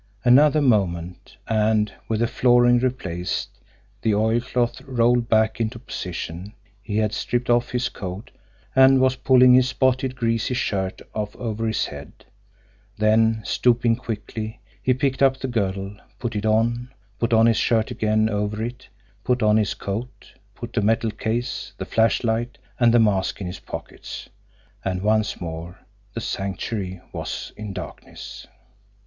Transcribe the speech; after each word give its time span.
Another 0.23 0.63
moment, 0.63 1.37
and, 1.47 1.93
with 2.07 2.21
the 2.21 2.27
flooring 2.27 2.79
replaced, 2.79 3.59
the 4.01 4.15
oilcloth 4.15 4.81
rolled 4.81 5.29
back 5.29 5.61
into 5.61 5.77
position, 5.77 6.53
he 6.81 6.97
had 6.97 7.13
stripped 7.13 7.51
off 7.51 7.69
his 7.69 7.87
coat 7.87 8.31
and 8.75 8.99
was 8.99 9.15
pulling 9.15 9.53
his 9.53 9.69
spotted, 9.69 10.15
greasy 10.15 10.55
shirt 10.55 11.03
off 11.13 11.35
over 11.35 11.67
his 11.67 11.85
head; 11.85 12.25
then, 12.97 13.43
stooping 13.45 13.95
quickly, 13.95 14.59
he 14.81 14.91
picked 14.95 15.21
up 15.21 15.37
the 15.37 15.47
girdle, 15.47 15.95
put 16.17 16.35
it 16.35 16.47
on, 16.47 16.89
put 17.19 17.31
on 17.31 17.45
his 17.45 17.57
shirt 17.57 17.91
again 17.91 18.27
over 18.27 18.63
it, 18.63 18.89
put 19.23 19.43
on 19.43 19.55
his 19.57 19.75
coat, 19.75 20.33
put 20.55 20.73
the 20.73 20.81
metal 20.81 21.11
case, 21.11 21.73
the 21.77 21.85
flashlight, 21.85 22.57
and 22.79 22.91
the 22.91 22.97
mask 22.99 23.39
in 23.39 23.45
his 23.45 23.59
pockets 23.59 24.29
and 24.83 25.03
once 25.03 25.39
more 25.39 25.79
the 26.15 26.21
Sanctuary 26.21 26.99
was 27.13 27.51
in 27.55 27.71
darkness. 27.71 28.47